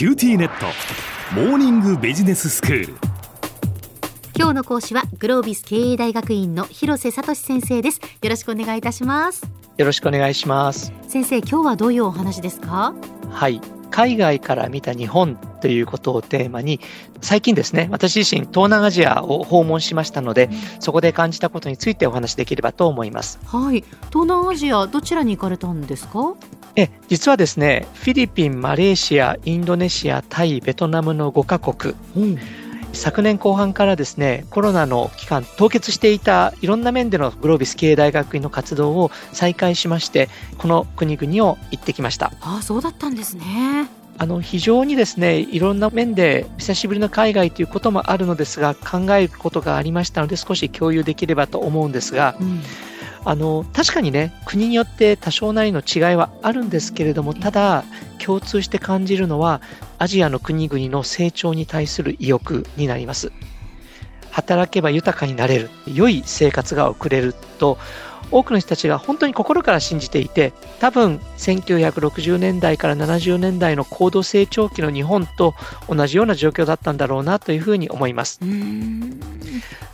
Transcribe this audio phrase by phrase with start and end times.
[0.00, 0.64] QTnet。
[1.34, 2.94] モーニングビジネススクール。
[4.34, 8.00] 今日の講師はグロービス経営大学院の広瀬聡先生です。
[8.22, 9.42] よろしくお願いいたします。
[9.76, 10.90] よろしくお願いします。
[11.06, 12.94] 先生今日はどういうお話ですか？
[13.28, 13.60] はい。
[13.90, 16.80] 海外から見た日本ということをテーマに
[17.20, 20.48] 最近ですね私自身東南アジアを訪問しましたので、
[20.78, 23.38] そこで感じたことについてお話しできればと思います。
[23.44, 23.84] はい。
[24.08, 26.36] 東南アジアどちらに行かれたんですか？
[26.76, 32.38] え実はですねフィリピンマレーシアインドネシアタイベトナムの5カ国、うん。
[32.92, 42.32] 昨年後半からですねコロナの期間凍結していたいろんな面でのグロービス経営大学院の活動を再開しましてこの国々を行ってきました。
[42.40, 43.88] ああそうだったんですね。
[44.18, 52.60] あの非常にですねいろんな面で久しぶりの海外ということもあるのですが考えることがありましたので少し共有できればと思うんですが、うん
[53.24, 57.84] あの確かにね国によって多少なりの違いはあるんですけれどもただ
[58.18, 59.60] 共通して感じるのは
[59.98, 63.32] アジアの国々の成長に対する意欲になります。
[64.30, 67.78] 働けば豊かになれる良い生活が送れると
[68.30, 75.54] 多くの人たちが本当に心から信じていて多分1960年代から70年代の高度成長期の日本と
[75.88, 78.40] 同じような状況だったんだろうなというふうに思います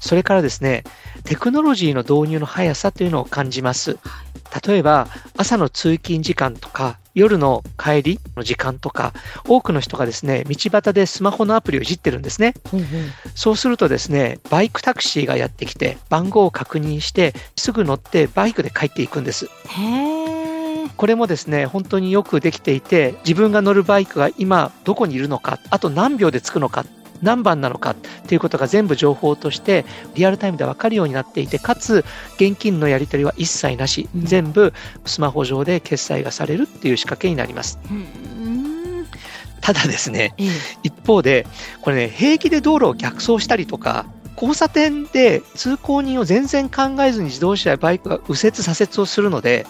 [0.00, 0.84] それからですね
[1.24, 3.98] テクノロジーの導入の速さというのを感じます。
[4.66, 9.12] 例えば、朝の通勤時間とか、夜の帰りの時間とか、
[9.48, 12.54] 多くの人がですね、道端でスマホのアプリをいじってるんですね。
[12.72, 12.86] うんうん、
[13.34, 19.48] そうするとですね、バイクタクシーがやってきて、番号を確認して、すぐ乗ってバイクで帰っていくんです。
[20.96, 26.84] これもですね、本当によくできていて、自分が乗るバイクが今どこにいるのか、あと何秒で着くのか
[27.24, 32.04] 何番なのかっていうことが全部情報としてリアルタイムで分かるようになっていてかつ
[32.36, 34.72] 現金のやり取りは一切なし、うん、全部
[35.04, 37.78] スマホ上で決済がされるっていう仕掛けになります。
[39.60, 40.34] ただですね、
[40.82, 41.46] 一方で
[41.80, 49.66] これね平気で道路を逆走したりとか交差点で通行人を全然考えずに自動車やバイクが右折左折をするので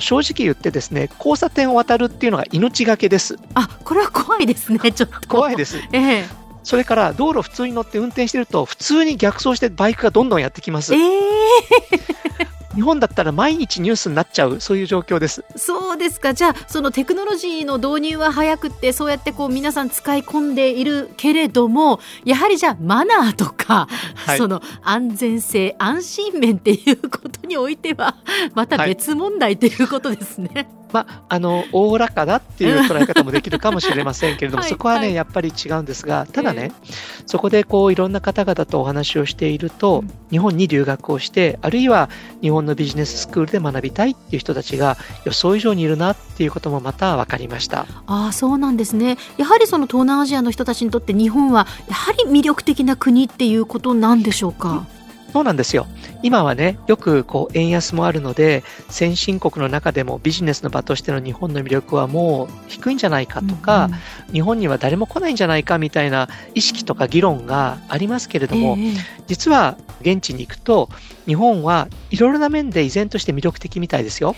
[0.00, 3.36] 正直言ってですね交差点を渡るっていうのが命がけです。
[3.54, 5.28] あこれは怖いですねちょっと。
[5.28, 6.24] 怖いです、ええ、
[6.62, 10.94] それから道路普通に乗って運転してると普通に逆走してバイクがどんどんやってきます。
[10.94, 11.00] えー。
[12.74, 15.44] 日本だったら毎日ニュースになっちゃうそういう状況です。
[15.56, 16.34] そうですか。
[16.34, 28.16] じゃあそのテクノロジーの導入は早くってそうやってこう皆さん使い込んでいるけれどもやはりじゃあマナーとか、はい、その安全性安心面っていうことにおいては
[28.54, 30.50] また別問題ということですね。
[30.54, 36.94] はいまあ、あのおおらかだっていう捉え方もできるかもしれませんけれども、 はい、そこはね、はい、やっぱり違うんですがただね、えー、
[37.26, 42.08] そこでこういろんな方々とお話をしていると、うん、日本に留学をしてあるいは
[42.42, 47.86] 日本のビジネススクールで学びたいっていう人たちが予想以上にいるなっていうこともまた分かりました。
[48.06, 49.18] あそうなんですね。
[49.36, 54.86] やはりその東南アジアの人たちにとって日本はやはり魅力的な国っていうことなんでしょうか、
[55.32, 55.86] そうなんですよ。
[56.22, 68.96] 今はね、よくこう円安もあるので、先進国の中でもビジネスの場としての日本の魅力はもう低いんじゃないかとか、うんうん、日本には誰も来ないんじゃないかみたいな意識とか議論がありますけれども、えー、
[69.26, 70.88] 実は現地に行くと、
[71.26, 74.34] 日本はいろいろな面で依然として魅力的みたいですよ。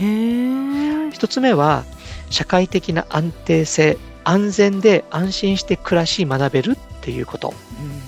[1.10, 1.84] 一つ目は、
[2.30, 7.54] 社会的な安定性、安全で安心して暮らし学べるっていうこと。
[7.80, 8.01] うん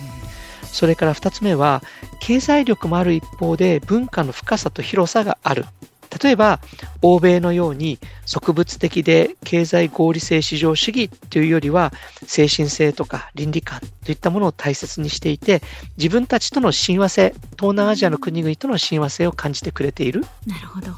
[0.75, 1.83] それから2つ目は
[2.19, 5.67] 経済力もある一方で文化の深さと広さがある。
[6.23, 6.61] 例えば
[7.03, 11.93] 欧米のように植物的で経済合理性市場主義というよりは
[12.27, 15.62] 精神性とか倫理観といったものを大切にしていて
[15.97, 20.23] 自分たちとの親和性東南アジアの国々との親和性を感じてくれている。
[20.47, 20.89] なるほど。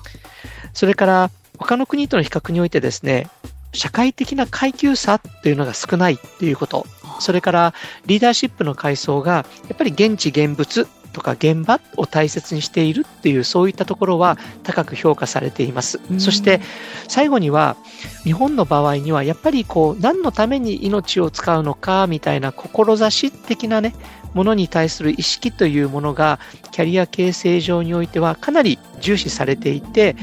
[0.72, 3.28] それから他の国との比較においてですね
[3.76, 6.86] 社会的な階級差というのが少ないということ。
[7.18, 7.74] それから
[8.06, 15.98] リーダーシップの階層がやっぱり現地現物とか現場を大切にしているっていうそういったところは高く評価されています。
[16.18, 16.60] そして
[17.08, 17.76] 最後には
[18.24, 23.94] 日本の場合にはやっぱりこう何のために命を使うのかみたいな志的なね
[24.34, 26.38] ものに対する意識というものが
[26.70, 30.14] キャリア形成上においてはかなり重視されていて、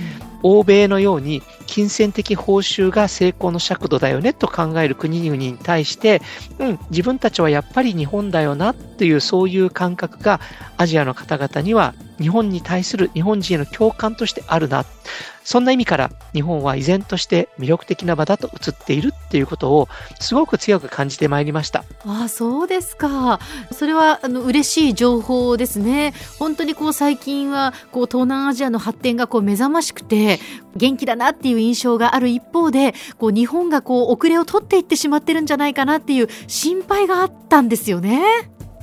[0.44, 6.22] 欧米のように金銭的報酬が成功の尺度だよねと考える国々に対して、
[6.60, 10.40] うん、自分たちはやっぱり日本だよなっていうそういう感覚が
[10.78, 14.86] アジアの方々には日本に対する日本人への共感としてあるな。
[15.44, 19.89] そんな意味から日本は依然として魅力的な場だと映っているっていうことを
[20.19, 21.83] すごく強く感じてまいりました。
[22.06, 23.39] ああそうですか。
[23.71, 26.13] それはあの嬉しい情報ですね。
[26.39, 30.39] 本当にこう最近はこう東南アジアの発展がこう目覚ましくて
[30.75, 38.24] 元気だなっていう印象がある一方でこう日本がこう遅れを取っていってしまってるんじゃないかなっていう心配があったんですよね。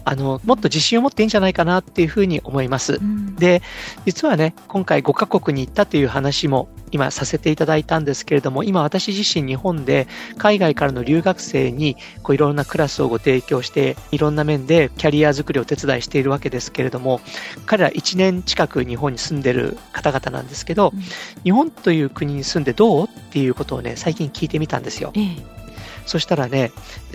[0.04, 2.94] あの、もっと自信を持っていいんじゃないかなっていうふうに思います。
[2.94, 3.62] うん、で、
[4.06, 10.08] 実はね、今回5カ国に行ったという話も今させていただいたんですけれども、今私自身日本で
[10.38, 17.20] 海外からの留学生にこういろんなクラスをご提供して、いろんな面でキャリア作りを手伝いしているわけですけれども、
[17.66, 21.02] 彼ら1年近く日本に住んでる方々なんですけど、うん、
[21.42, 25.12] 日本という国に住んでどうっていうことをね、最近聞いてみたんですよ。
[25.14, 25.60] ええ
[26.06, 26.72] そしたらね、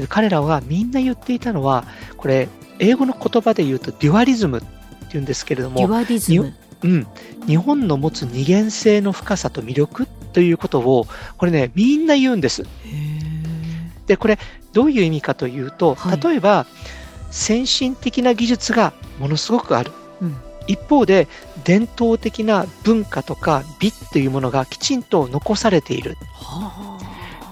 [0.08, 1.84] 彼らはみんな言っていたのは、
[2.16, 2.48] これ、
[2.80, 4.68] 英語の言葉で言うとデュアリズムって
[5.13, 7.07] 言うんですけれども、デュアリズムうん、
[7.48, 11.07] 日本の持つ二元性の深さと魅力ということを、
[11.38, 12.63] これね、みんな言うんです。
[14.06, 14.38] で、これ、
[14.74, 16.68] どういう意味かというと、はい、例えば、
[17.31, 19.92] 先進的な技術がものすごくある。
[20.22, 20.36] うん、
[20.68, 21.27] 一方で、
[21.63, 26.18] 伝統的な文化とか美というものがきちんと残されている。
[26.33, 26.94] はあ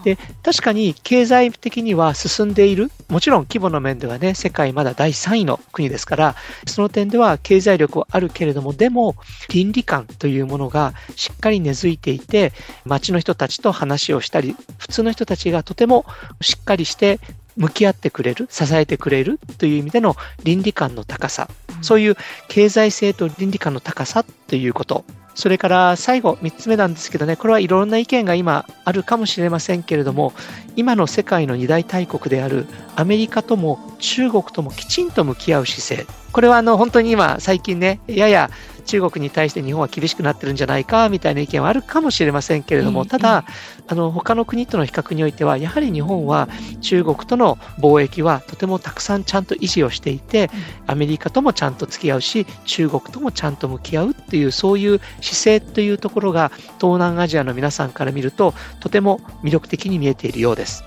[0.03, 2.91] で、確かに経済的には進んでいる。
[3.09, 6.35] もちろん規模の面ではね、世界まだ第3位の国ですから、
[6.67, 9.15] その点では経済力はあるけれども、でも
[9.49, 12.53] 倫理観というものがしっかり根付いていて、
[12.85, 16.05] 街の人たちと話をしたり、普通の人たちがとても
[16.41, 17.19] しっかりして
[17.55, 21.47] 向き合ってくれる、支えてくれるという意味での倫理観の高さ、
[21.81, 22.17] そういう
[22.47, 30.33] 経済性と倫理観の高さということ、それから最後、3つ目なんですけどね、これはいろんな意見が今あるかもしれませんけれども、
[30.75, 36.13] 今の世界の二大大国であるアメリカとも中国ともきちんと向き合う姿勢。
[36.33, 38.49] これはあの本当に今最近ね、やや
[38.85, 43.45] 中国に対して日本は厳しくなってるんじゃないかみたいな意見はあるかもしれませんけれども、ただ、
[43.87, 46.49] あの他の国との比較においては、やはり日本は
[46.81, 50.51] 中国との貿易はとてもたくさんちゃんと維持をしていて、
[50.85, 60.83] アメリカともちゃんと付き合うし、中国ともちゃんと向き合うっていう、そういう姿勢というところが、東南アジアの皆さんから見ると、とても魅力的に見えているようです。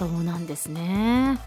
[0.00, 1.38] そうなんですね。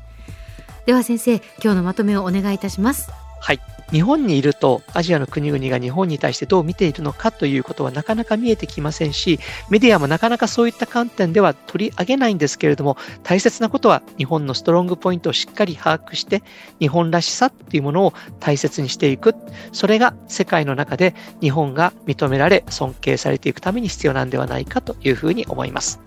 [0.85, 3.09] では先生、今日のまとめをお願いいたします。
[3.39, 3.59] はい。
[3.91, 9.39] 日本にいるとアジアの国々が日本に対してどう見ているのかということはなかなか見えてきませんし、
[9.69, 16.43] メディアもなかなかそういった観点では取り上げないんですけれども、大切なことは日本のストロングポイントをしっかり把握して、
[16.79, 19.35] 日本らしさっていうものを大切にしていく。
[19.71, 25.99] それが世界の中で日本が認められ、尊敬されていくために必要なんではないかというふうに思います。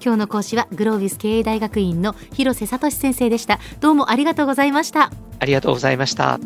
[0.00, 3.58] 今日の講師はグロービス経営大学院の広瀬聡先生でした。
[3.80, 5.10] どうもありがとうございました。
[5.40, 6.38] ありがとうございました。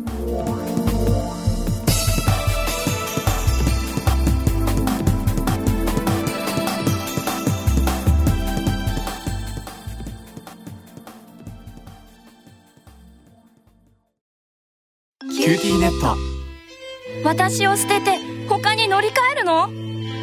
[15.35, 16.15] QTnet
[17.25, 18.17] 私を捨てて
[18.47, 19.67] 他に乗り換えるの？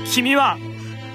[0.06, 0.56] 君は